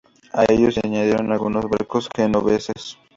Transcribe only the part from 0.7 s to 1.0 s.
se